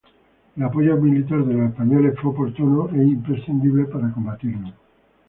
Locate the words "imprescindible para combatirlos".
3.03-4.73